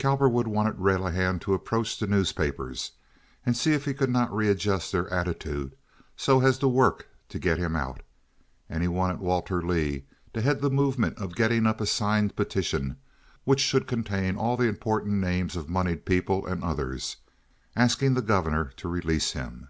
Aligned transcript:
Cowperwood 0.00 0.48
wanted 0.48 0.78
Relihan 0.78 1.38
to 1.42 1.54
approach 1.54 1.96
the 1.96 2.08
newspapers 2.08 2.90
and 3.46 3.56
see 3.56 3.72
if 3.72 3.84
he 3.84 3.94
could 3.94 4.10
not 4.10 4.34
readjust 4.34 4.90
their 4.90 5.08
attitude 5.14 5.76
so 6.16 6.40
as 6.42 6.58
to 6.58 6.66
work 6.66 7.06
to 7.28 7.38
get 7.38 7.56
him 7.56 7.76
out, 7.76 8.00
and 8.68 8.82
he 8.82 8.88
wanted 8.88 9.20
Walter 9.20 9.62
Leigh 9.62 10.06
to 10.34 10.40
head 10.42 10.60
the 10.60 10.70
movement 10.70 11.16
of 11.18 11.36
getting 11.36 11.66
up 11.68 11.80
a 11.80 11.86
signed 11.86 12.34
petition 12.34 12.96
which 13.44 13.60
should 13.60 13.86
contain 13.86 14.34
all 14.34 14.56
the 14.56 14.66
important 14.66 15.20
names 15.20 15.54
of 15.54 15.68
moneyed 15.68 16.04
people 16.04 16.44
and 16.48 16.64
others, 16.64 17.18
asking 17.76 18.14
the 18.14 18.22
Governor 18.22 18.72
to 18.76 18.88
release 18.88 19.34
him. 19.34 19.68